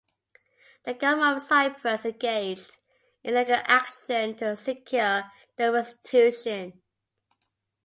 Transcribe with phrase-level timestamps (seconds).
[0.81, 2.71] The Government of Cyprus engaged
[3.23, 6.81] in legal action to secure their restitution.